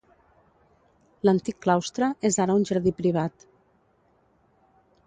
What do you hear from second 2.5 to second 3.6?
un jardí privat.